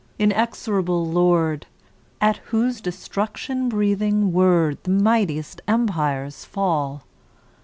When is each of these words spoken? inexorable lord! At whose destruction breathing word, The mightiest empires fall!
inexorable 0.17 1.05
lord! 1.05 1.67
At 2.19 2.37
whose 2.49 2.81
destruction 2.81 3.69
breathing 3.69 4.33
word, 4.33 4.79
The 4.81 4.89
mightiest 4.89 5.61
empires 5.67 6.43
fall! 6.43 7.03